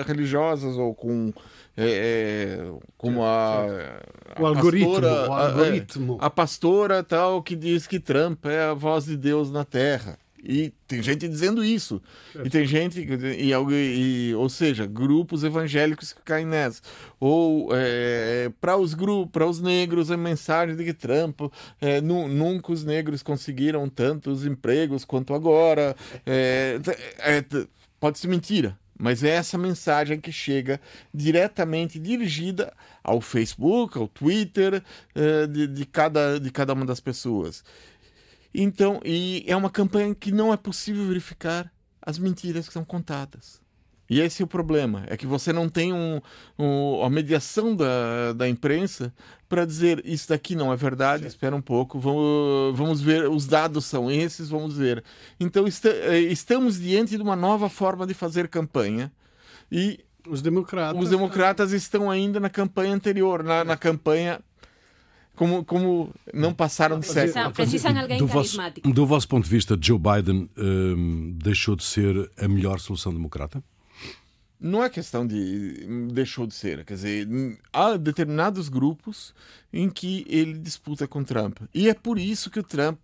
[0.05, 1.33] religiosas ou com
[1.75, 3.63] é, é, como a,
[4.35, 6.17] a o algoritmo, pastora, o algoritmo.
[6.19, 10.19] A, a, pastora tal que diz que Trump é a voz de Deus na Terra.
[10.45, 12.01] E tem gente dizendo isso.
[12.43, 16.81] E tem gente, e, e, ou seja, grupos evangélicos que caem nessa.
[17.17, 21.41] Ou é, para os grupos, para os negros, a mensagem de que Trump
[21.79, 25.95] é, nu, nunca os negros conseguiram tantos empregos quanto agora.
[26.25, 26.77] É,
[27.19, 27.45] é,
[27.97, 30.79] pode ser mentira, mas é essa mensagem que chega
[31.13, 34.83] diretamente dirigida ao Facebook, ao Twitter
[35.15, 37.63] é, de, de, cada, de cada uma das pessoas.
[38.53, 43.63] Então, e é uma campanha que não é possível verificar as mentiras que são contadas.
[44.09, 46.21] E esse é o problema, é que você não tem um,
[46.59, 49.13] um a mediação da, da imprensa
[49.47, 53.85] para dizer isso daqui não é verdade, espera um pouco, vamos, vamos ver, os dados
[53.85, 55.03] são esses, vamos ver.
[55.39, 59.11] Então est eh, estamos diante de uma nova forma de fazer campanha
[59.71, 64.41] e os democratas, os democratas estão ainda na campanha anterior, na, na campanha
[65.35, 67.51] como, como não passaram de século.
[67.51, 68.87] Precisam alguém do carismático.
[68.87, 73.13] Vosso, do vosso ponto de vista, Joe Biden hum, deixou de ser a melhor solução
[73.13, 73.63] democrata?
[74.63, 77.27] não é questão de deixou de ser, quer dizer,
[77.73, 79.35] há determinados grupos
[79.73, 81.57] em que ele disputa com Trump.
[81.73, 83.03] E é por isso que o Trump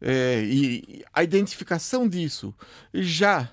[0.00, 2.52] é, e a identificação disso
[2.92, 3.48] já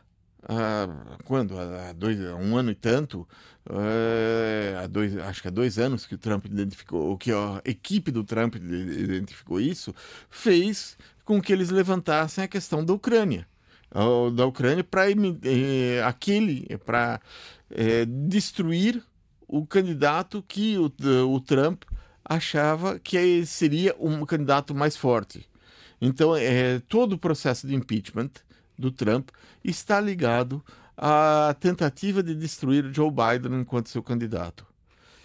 [0.47, 0.87] há,
[1.23, 1.57] quando?
[1.57, 3.27] Há dois, há um ano e tanto,
[3.69, 8.11] é, há dois, acho que há dois anos que o Trump identificou, que a equipe
[8.11, 9.93] do Trump identificou isso,
[10.29, 13.47] fez com que eles levantassem a questão da Ucrânia.
[14.35, 17.21] Da Ucrânia para eh, aquele para
[17.69, 19.01] eh, destruir
[19.47, 20.91] o candidato que o,
[21.29, 21.83] o Trump
[22.23, 25.47] achava que seria um candidato mais forte.
[26.01, 28.31] Então, é, todo o processo de impeachment
[28.77, 29.29] do Trump
[29.63, 30.63] está ligado
[30.97, 34.65] à tentativa de destruir Joe Biden enquanto seu candidato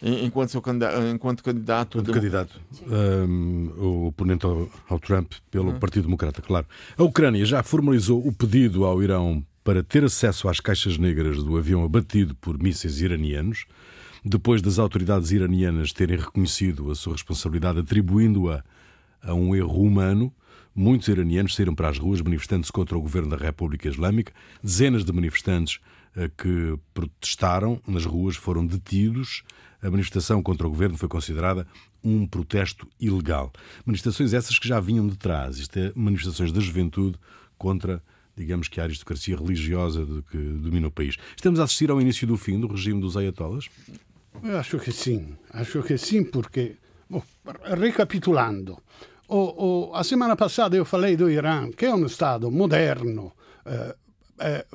[0.02, 1.98] enquanto, seu candidato, enquanto candidato.
[1.98, 5.78] Enquanto candidato, um, o oponente ao, ao Trump pelo uhum.
[5.78, 6.66] Partido Democrata, claro.
[6.96, 11.56] A Ucrânia já formalizou o pedido ao Irão para ter acesso às caixas negras do
[11.56, 13.66] avião abatido por mísseis iranianos,
[14.24, 18.64] depois das autoridades iranianas terem reconhecido a sua responsabilidade, atribuindo-a
[19.22, 20.32] a um erro humano.
[20.80, 24.32] Muitos iranianos saíram para as ruas manifestando-se contra o governo da República Islâmica.
[24.62, 25.78] Dezenas de manifestantes
[26.16, 29.42] eh, que protestaram nas ruas foram detidos
[29.82, 31.66] a manifestação contra o governo foi considerada
[32.02, 33.52] um protesto ilegal.
[33.84, 37.18] Manifestações essas que já vinham de trás, isto é, manifestações da juventude
[37.58, 38.02] contra
[38.34, 41.16] digamos que a aristocracia religiosa de que domina o país.
[41.36, 43.68] Estamos a assistir ao início do fim do regime dos ayatollahs?
[44.42, 46.76] Eu acho que sim, acho que sim, porque,
[47.08, 47.22] bom,
[47.78, 48.78] recapitulando,
[49.30, 53.32] o, o, a semana passada eu falei do Irã, que é um Estado moderno,
[53.64, 53.96] eh,
[54.40, 54.66] eh,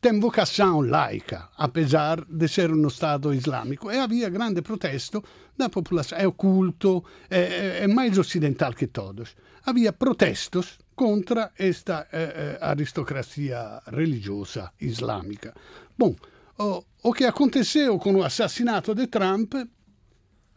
[0.00, 3.90] tem vocação laica, apesar de ser um Estado islâmico.
[3.90, 5.22] E havia grande protesto
[5.56, 6.18] da população.
[6.18, 9.36] É oculto, é, é mais ocidental que todos.
[9.66, 15.54] Havia protestos contra esta eh, aristocracia religiosa islâmica.
[15.96, 16.16] Bom,
[16.58, 19.54] o, o que aconteceu com o assassinato de Trump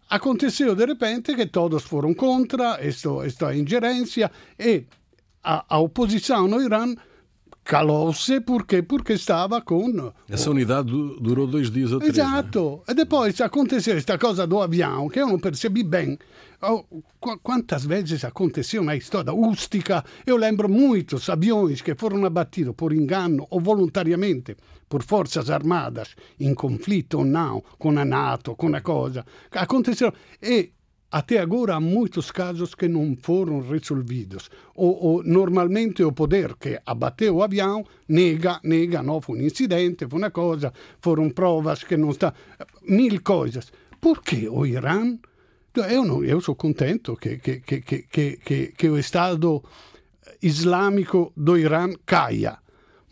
[0.10, 4.86] aconteceu de repente que todos foram contra esta, esta ingerência e
[5.44, 6.96] a, a oposição no Irã
[7.64, 10.12] calou-se porque, porque estava com.
[10.30, 12.18] Essa unidade durou dois dias ou três.
[12.18, 12.84] Exato.
[12.88, 12.94] Né?
[12.94, 16.18] E depois aconteceu esta coisa do avião que eu não percebi bem.
[16.68, 16.84] Oh,
[17.20, 20.04] quantas vezes aconteceu na história Ústica?
[20.26, 24.58] Eu lembro muitos aviões que foram abatidos por engano ou voluntariamente
[24.90, 29.24] por forças armadas, em conflito ou não, com a NATO, com a coisa.
[29.52, 30.12] Aconteceram.
[30.42, 30.72] E
[31.12, 34.50] até agora há muitos casos que não foram resolvidos.
[34.76, 40.08] Ou, ou, normalmente o poder que abateu o avião nega, nega, não foi um incidente,
[40.08, 42.34] foi uma coisa, foram provas que não está.
[42.82, 43.72] Mil coisas.
[44.02, 45.16] Por que o Irã?
[45.82, 49.64] Eu, não, eu sou contento que, que, que, que, que, o Estado
[50.42, 52.60] islâmico do Irã caia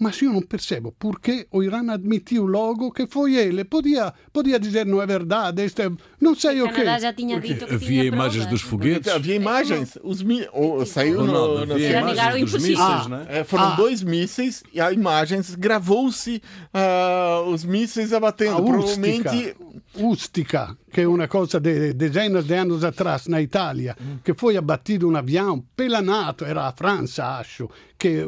[0.03, 3.63] mas io non percebo perché o Irán admitiu logo que foi ele.
[3.63, 6.83] Podia, podia dizer não é verdade, este, não sei o que.
[6.83, 9.07] já tinha dito que havia imagens dos foguetes.
[9.07, 9.97] Havia imagens.
[10.03, 10.45] Os mi...
[10.51, 13.25] oh, saiu no, no, havia imagens dos mísseis, ah, né?
[13.29, 13.75] é, foram ah.
[13.75, 16.41] dois mísseis e a imagens gravou-se
[16.75, 18.57] uh, os mísseis abatendo.
[18.57, 19.55] A Provavelmente
[19.95, 24.17] Ustica, che è una cosa di decenni di anni atrás na Italia, mm.
[24.21, 28.23] che foi abbattido un avião pela NATO, era a França, acho, que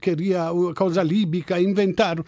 [0.00, 2.24] queria cosa libica, inventaram.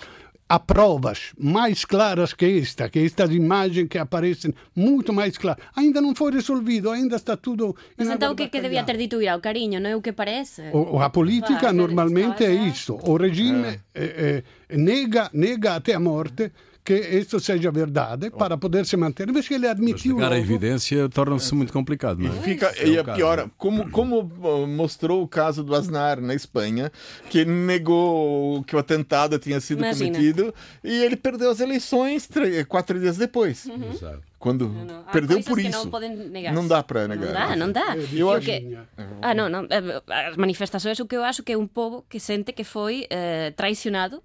[0.47, 5.65] Há provas mais claras que esta, que estas imagens que aparecem muito mais claras.
[5.75, 7.75] Ainda não foi resolvido, ainda está tudo.
[7.97, 9.35] Mas então o que, que devia ter dito Irá?
[9.35, 10.65] O carinho, não é o que parece?
[10.75, 12.99] O, a política normalmente é isso.
[13.03, 14.43] O regime é.
[14.69, 16.53] É, nega, nega até a morte
[16.85, 19.31] que isso seja verdade para poder se manter.
[19.33, 20.17] Mas que ele admitiu.
[20.17, 22.41] Mas a evidência torna-se muito complicado, não é?
[22.43, 26.91] Fica, é e a pior, como, como uh, mostrou o caso do Aznar na Espanha,
[27.31, 30.11] que negou que o atentado tinha sido Imagina.
[30.11, 32.29] cometido e ele perdeu as eleições
[32.69, 33.67] quatro dias depois.
[33.67, 34.21] Uhum.
[34.39, 35.03] Quando não, não.
[35.05, 35.89] perdeu por isso.
[35.89, 37.27] Não, não, dá para negar.
[37.27, 37.97] Não dá, não dá.
[38.13, 38.45] Eu acho...
[38.45, 38.77] que...
[39.21, 39.69] Ah, não, não.
[40.09, 43.53] As manifestações, o que eu acho que é um povo que sente que foi eh,
[43.53, 44.21] traicionado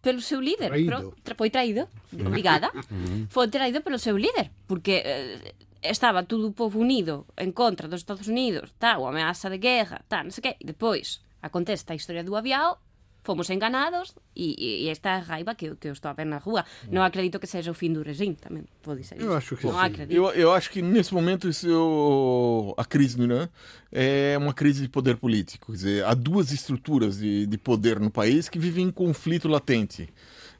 [0.00, 0.68] pelo seu líder.
[0.68, 1.16] Traído.
[1.22, 2.70] Pro, foi traído, obrigada.
[3.28, 8.00] foi traído pelo seu líder, porque eh, estaba todo o povo unido en contra dos
[8.00, 11.96] Estados Unidos, tá, ou ameaça de guerra, tá, non sei que, e depois acontece a
[11.96, 12.76] historia do avião,
[13.30, 16.64] fomos enganados e, e esta raiva que, que eu estou a ver na rua.
[16.90, 19.24] Não acredito que seja o fim do regime, também pode ser isso.
[19.24, 19.78] Eu acho que Não sim.
[19.78, 20.12] acredito.
[20.12, 23.48] Eu, eu acho que nesse momento isso, a crise no Irã
[23.92, 25.66] é uma crise de poder político.
[25.68, 30.08] Quer dizer, há duas estruturas de, de poder no país que vivem em conflito latente.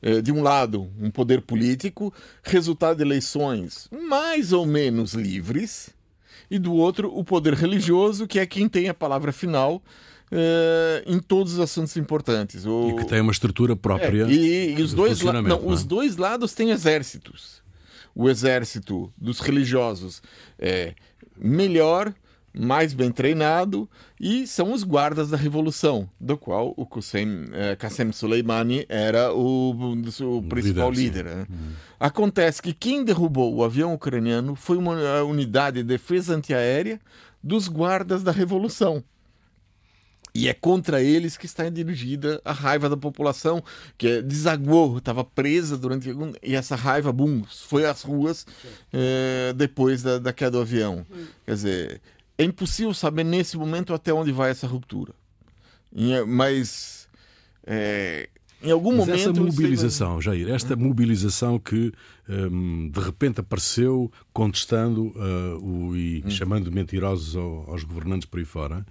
[0.00, 5.90] É, de um lado, um poder político, resultado de eleições mais ou menos livres,
[6.50, 9.82] e do outro, o poder religioso, que é quem tem a palavra final
[10.30, 12.64] é, em todos os assuntos importantes.
[12.66, 14.24] O- E que tem uma estrutura própria.
[14.24, 15.72] é, e, e os, dois la- não, não é?
[15.72, 17.60] os dois lados têm exércitos.
[18.14, 20.20] O exército dos religiosos
[20.58, 20.94] é
[21.38, 22.12] melhor,
[22.52, 23.88] mais bem treinado,
[24.18, 29.70] e são os guardas da revolução, do qual o Qasem, eh, Qasem Soleimani era o,
[29.70, 31.24] o principal líder, líder.
[31.24, 31.46] né?
[32.00, 37.00] Acontece que quem derrubou o avião ucraniano foi uma unidade de defesa antiaérea
[37.42, 39.02] dos guardas da revolução.
[40.34, 43.62] E é contra eles que está dirigida a raiva da população,
[43.98, 46.08] que é, desaguou, estava presa durante.
[46.08, 48.46] algum- E essa raiva, bum, foi às ruas
[48.92, 51.04] eh, depois da, da queda do avião.
[51.44, 52.00] Quer dizer,
[52.38, 55.12] é impossível saber nesse momento até onde vai essa ruptura.
[55.94, 57.08] Em- mas.
[57.66, 58.28] eh,
[58.62, 59.18] em algum Mas momento.
[59.20, 61.92] essa aí vai- mobilização, Jair, esta mobilização que
[62.30, 66.30] hum, de repente apareceu contestando ah, o, e Hum.
[66.30, 68.86] chamando mentirosos ao- aos governantes por aí fora,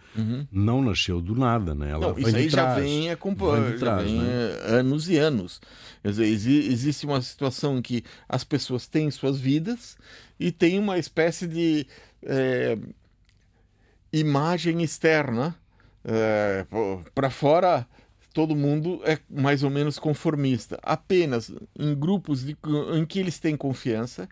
[0.52, 1.92] não nasceu do nada, né?
[1.92, 2.14] Ela Uhum.
[2.14, 2.84] Não, vem isso aí de já trás.
[2.84, 4.28] vem acompanhando, de já trás, vem né?
[4.32, 5.62] eh, anos e anos.
[6.04, 9.98] Dizer, exi- existe uma situação em que as pessoas têm suas vidas
[10.40, 11.86] e tem uma espécie de
[12.24, 12.78] eh,
[14.12, 15.56] imagem externa
[17.14, 17.88] para fora.
[18.40, 20.80] Todo mundo é mais ou menos conformista.
[20.82, 22.56] Apenas em grupos de-
[22.94, 24.30] em que eles têm confiança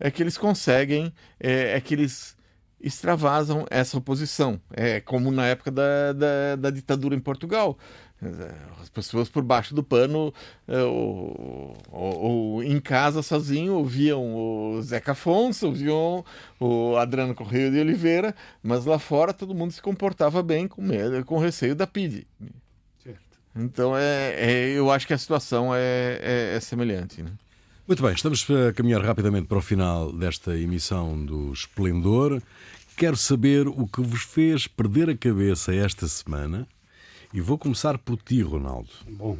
[0.00, 2.36] é que eles conseguem, é, é que eles
[2.80, 4.60] extravasam essa oposição.
[4.72, 7.78] É como na época da, da, da ditadura em Portugal.
[8.82, 10.34] As pessoas por baixo do pano
[10.66, 12.20] é, ou, ou-
[12.56, 16.24] ou em casa sozinho ouviam o Zeca Afonso, ouviam
[16.58, 21.24] o Adriano Correia de Oliveira, mas lá fora todo mundo se comportava bem com medo,
[21.24, 22.26] com receio da PIDE.
[23.56, 27.22] Então é, é- eu acho que a situação é, é- é semelhante.
[27.22, 27.30] Né?
[27.86, 32.42] Muito bem, estamos a caminhar rapidamente para o final desta emissão do Esplendor.
[32.96, 36.66] Quero saber o que vos fez perder a cabeça esta semana.
[37.32, 38.88] E vou começar por ti, Ronaldo.
[39.08, 39.36] Bom,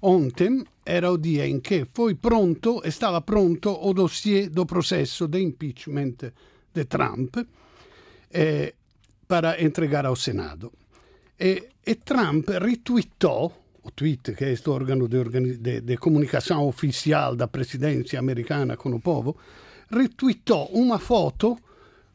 [0.00, 5.40] ontem era o dia em que foi pronto, estava pronto o dossiê do processo de
[5.40, 6.14] impeachment
[6.72, 7.36] de Trump
[8.32, 8.74] eh,
[9.26, 10.72] para entregar ao Senado.
[11.38, 13.52] E, e Trump retweetou,
[13.84, 19.38] o tweet organo di, organi- di- di comunicazione ufficiale da presidenza americana con il popolo,
[19.88, 21.58] retweetò una foto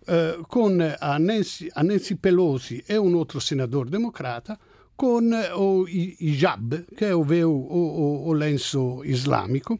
[0.05, 4.57] eh, con a Nancy, a Nancy Pelosi e un altro senatore democrata
[4.95, 9.79] con eh, o hijab, che è o, o, o- o lenço islamico.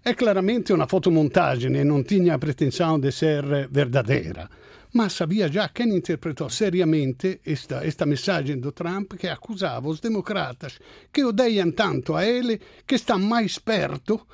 [0.00, 4.48] È chiaramente una fotomontaggine, non tinha pretensione di essere verdadeira,
[4.96, 10.78] ma sabia già che interpretò seriamente questa messaggio di Trump che accusava os democratas
[11.10, 14.26] che odeiam tanto a ele che sta mais esperto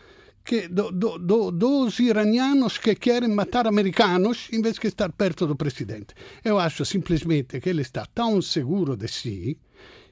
[0.44, 5.46] que do, do, do, dos iranianos que querem matar americanos em vez de estar perto
[5.46, 6.14] do presidente.
[6.44, 9.58] Eu acho simplesmente que ele está tão seguro de si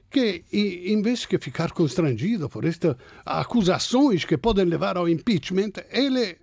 [0.09, 6.23] que, em vez de ficar constrangido por estas acusações que podem levar ao impeachment, ele
[6.23, 6.37] eh,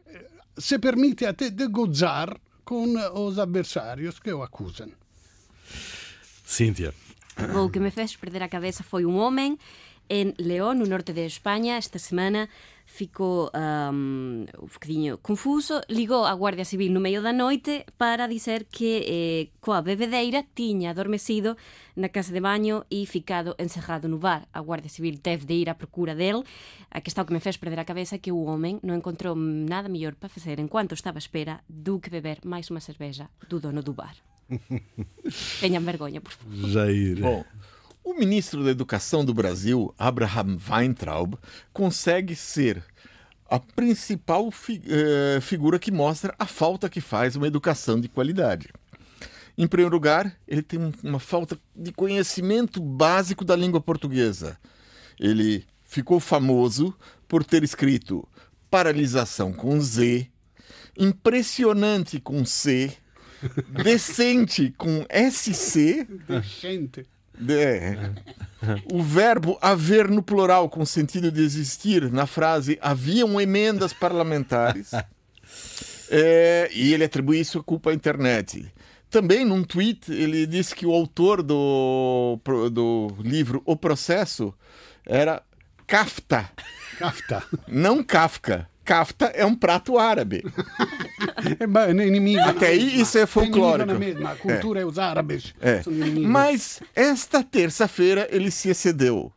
[0.57, 4.91] se permite até de gozar com os adversários que o acusam.
[6.45, 6.93] Cíntia.
[7.57, 9.57] O que me fez perder a cabeza foi un homem
[10.11, 12.51] en León, no norte de España, esta semana
[12.89, 18.65] ficou um, un bocadinho confuso, ligou a Guardia Civil no meio da noite para dizer
[18.65, 21.55] que eh, coa bebedeira tiña adormecido
[21.95, 24.49] na casa de baño e ficado encerrado no bar.
[24.57, 26.49] A Guardia Civil teve de ir á procura del.
[26.89, 28.97] A que está o que me fez perder a cabeza é que o homem non
[28.97, 33.29] encontrou nada mellor para facer enquanto estaba à espera do que beber máis unha cerveja
[33.53, 34.17] do dono do bar.
[35.61, 36.57] Tenham vergonha, por favor.
[36.73, 37.21] Jair.
[37.21, 37.45] Bom,
[38.11, 41.35] o ministro da Educação do Brasil, Abraham Weintraub,
[41.73, 42.83] consegue ser
[43.51, 48.69] a principal fi- eh, figura que mostra a falta que faz uma educação de qualidade.
[49.57, 54.59] Em primeiro lugar, ele tem um- uma falta de conhecimento básico da língua portuguesa.
[55.19, 56.95] Ele ficou famoso
[57.27, 58.27] por ter escrito
[58.71, 60.29] paralisação com Z,
[60.97, 62.93] impressionante com C,
[63.83, 66.07] decente com SC,
[66.61, 67.07] Gente,
[67.49, 68.13] é.
[68.93, 74.91] O verbo haver no plural com sentido de existir na frase haviam emendas parlamentares.
[76.11, 78.73] É, e ele atribui isso à culpa à internet.
[79.11, 82.39] Também, num tweet, ele disse que o autor do,
[82.73, 84.55] do livro O Processo
[85.07, 85.43] era
[85.87, 86.51] kafta.
[86.99, 87.43] Kafta.
[87.67, 88.69] Não Kafka.
[88.89, 90.43] Kafta é um prato árabe.
[91.59, 92.41] É, é inimigo.
[92.41, 93.91] Até aí isso é folclórico.
[93.91, 94.31] É mesma.
[94.33, 95.55] A cultura é, os árabes.
[95.61, 95.83] É.
[96.27, 99.31] Mas esta terça-feira ele se excedeu.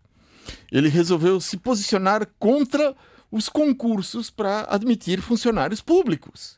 [0.72, 2.96] Ele resolveu se posicionar contra
[3.30, 6.58] os concursos para admitir funcionários públicos.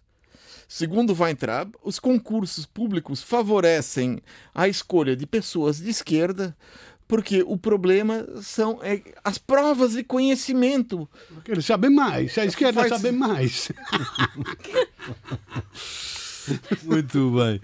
[0.67, 4.21] Segundo Weintraub, os concursos públicos favorecem
[4.53, 6.55] a escolha de pessoas de esquerda,
[7.07, 11.07] porque o problema são é, as provas de conhecimento.
[11.33, 12.37] Porque ele sabe mais.
[12.37, 13.71] A esquerda Faz- sabe mais.
[16.83, 17.61] Muito bem.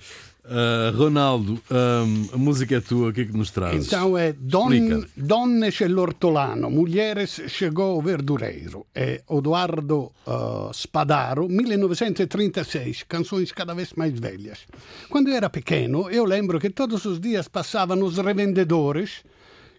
[0.52, 3.86] Ah, Ronaldo, ahm, a música é tua, o que é que nos trazes?
[3.86, 5.08] Então é Don, Explica.
[5.16, 8.88] Donne c'è l'ortolano, Mulheres chegou verdureiro.
[8.92, 14.66] É Eduardo eh, Spadaro, 1936, canções cada vez mais velhas.
[15.08, 19.24] Quando eu era pequeno, eu lembro que todos os dias passavam os revendedores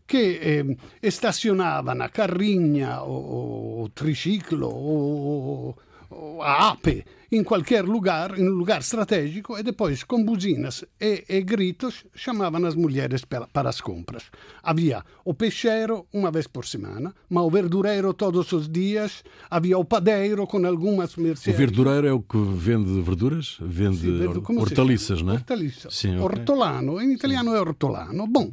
[0.06, 5.74] che eh, estacionavano a carrinha o, o triciclo o,
[6.10, 11.24] o a ape in qualquer lugar, in un lugar stratégico e depois com buzinas e,
[11.28, 14.24] e gritos chamavam as mulheres para, as compras.
[14.62, 19.84] Havia o peixeiro uma vez por semana, mas o verdureiro todos os dias, havia o
[19.84, 21.56] padeiro com algumas O mercearias.
[21.58, 23.56] verdureiro é o que vende verduras?
[23.60, 25.24] Vende Sì, vedo- hor- come si hortaliças, chiama?
[25.32, 25.36] não é?
[25.40, 25.88] Hortaliça.
[25.90, 26.24] Sim, ok.
[26.24, 28.26] Ortolano, in italiano è ortolano.
[28.26, 28.50] Bom,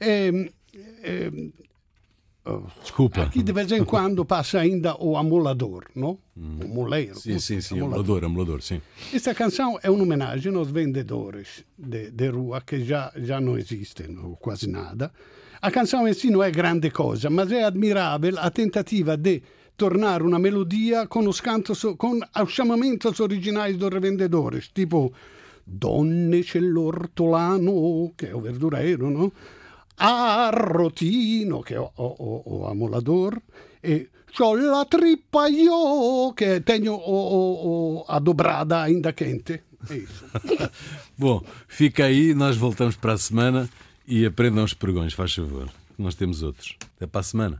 [0.00, 1.52] ehm, oh,
[2.80, 3.22] Desculpa.
[3.22, 6.18] Aqui de vez em quando passa ainda o amolador, não?
[6.36, 7.18] O moleiro.
[7.18, 8.80] Sim, sim, sim, amolador, amolador, sim.
[9.12, 14.16] Esta canção é uma homenagem aos vendedores de, de rua que já, já não existem,
[14.18, 15.10] ou quase nada.
[15.60, 19.42] A canção em si não é grande coisa, mas é admirável a tentativa de
[19.76, 21.06] tornar uma melodia
[21.42, 25.12] cantos, com os chamamentos originais dos revendedores, tipo
[25.68, 29.32] Donne c'è l'ortolano, che è o verdureiro, no?
[29.96, 33.40] Arrotino, che è o, o, o amolador,
[33.80, 39.64] e c'ho la trippa io, che tenho o, a dobrada ainda quente.
[39.88, 40.24] É isso.
[41.16, 43.68] Bom, fica aí, nós voltamos para a semana
[44.06, 45.68] e aprendam os pregões, faz favor.
[45.98, 46.76] Nós temos outros.
[46.96, 47.58] Até para a semana.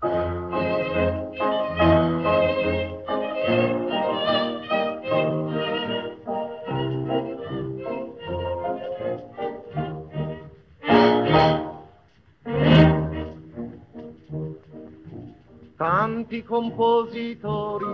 [15.87, 17.87] Tanti compositori,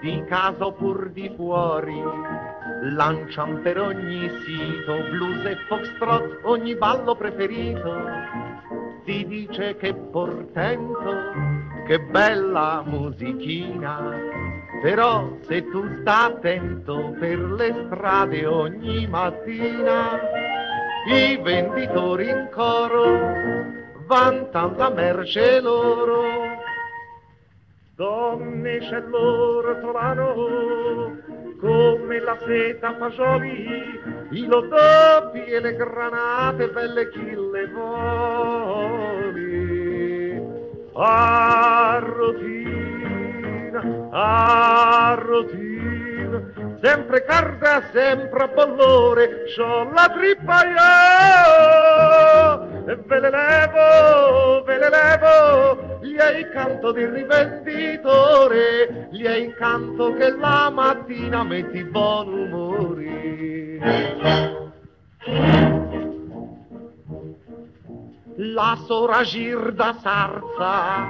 [0.00, 2.02] di casa pur di fuori,
[2.82, 7.94] lancian per ogni sito blues e foxtrot ogni ballo preferito.
[9.04, 11.14] Si dice che portento,
[11.86, 14.12] che bella musichina,
[14.82, 20.18] però se tu sta attento per le strade ogni mattina,
[21.06, 26.49] i venditori in coro vantan la merce loro.
[28.00, 30.34] Donne c'è l'ortolano,
[31.60, 39.28] come la seta fagioli, i lodoppi e le granate belle chi le voli.
[40.94, 42.48] Arrotin,
[44.12, 45.58] arrotin,
[46.80, 50.64] sempre carda, sempre a bollore, c'ho la trippa
[52.64, 60.12] io, ve le levo, ve le levo, gli hai canto di rivenditore, gli hai canto
[60.14, 63.78] che la mattina metti buon umore.
[68.36, 71.08] La sora Girda Sarza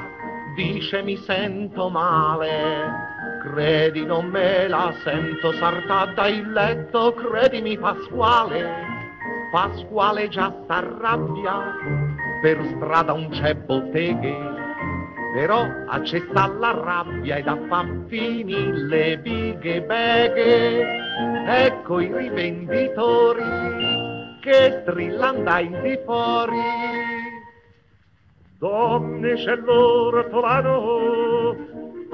[0.57, 8.99] dice mi sento male, credi non me la sento sarta dal letto, credimi Pasquale,
[9.51, 11.75] Pasquale già s'arrabbia,
[12.41, 14.37] per strada un c'è botteghe,
[15.35, 20.87] però accetta la rabbia ed a Pampini le bighe beghe,
[21.47, 23.43] ecco i rivenditori
[24.41, 26.61] che strillan dai di fuori.
[28.59, 31.57] Donne c'è l'ortolano,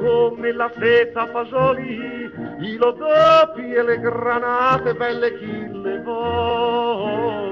[0.07, 2.31] come la seta fagioli,
[2.61, 7.45] i lodopi e le granate belle chi le voli.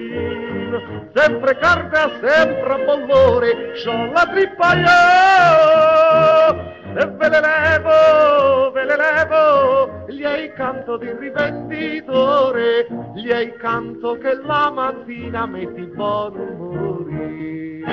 [1.14, 4.94] sempre carta, sempre a bollore, c'ho la trippa io,
[6.98, 14.18] e ve le levo, ve le levo, gli hai canto di rivenditore, gli hai canto
[14.18, 17.84] che la mattina metti buon umore.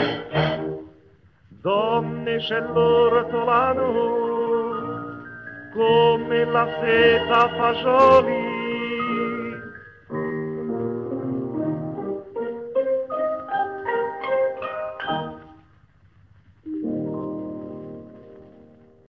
[1.48, 3.92] Donne c'è l'ortolano,
[5.72, 8.61] come la seta fagioli,